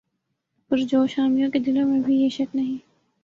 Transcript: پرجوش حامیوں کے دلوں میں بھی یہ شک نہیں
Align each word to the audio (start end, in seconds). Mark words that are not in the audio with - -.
پرجوش 0.71 1.17
حامیوں 1.19 1.49
کے 1.51 1.59
دلوں 1.59 1.89
میں 1.89 1.99
بھی 1.99 2.15
یہ 2.15 2.29
شک 2.29 2.55
نہیں 2.55 2.77